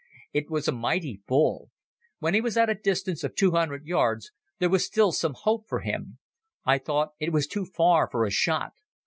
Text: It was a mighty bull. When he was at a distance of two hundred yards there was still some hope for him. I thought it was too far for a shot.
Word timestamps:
It 0.33 0.49
was 0.49 0.67
a 0.67 0.71
mighty 0.71 1.21
bull. 1.27 1.69
When 2.17 2.33
he 2.33 2.41
was 2.41 2.57
at 2.57 2.71
a 2.71 2.73
distance 2.73 3.23
of 3.23 3.35
two 3.35 3.51
hundred 3.51 3.85
yards 3.85 4.31
there 4.57 4.67
was 4.71 4.83
still 4.83 5.11
some 5.11 5.35
hope 5.35 5.67
for 5.69 5.81
him. 5.81 6.17
I 6.65 6.79
thought 6.79 7.11
it 7.19 7.31
was 7.31 7.45
too 7.45 7.65
far 7.65 8.09
for 8.09 8.25
a 8.25 8.31
shot. 8.31 8.71